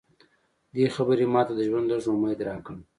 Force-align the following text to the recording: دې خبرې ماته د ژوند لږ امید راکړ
دې 0.75 0.85
خبرې 0.95 1.25
ماته 1.33 1.53
د 1.55 1.59
ژوند 1.67 1.85
لږ 1.91 2.03
امید 2.13 2.39
راکړ 2.47 2.75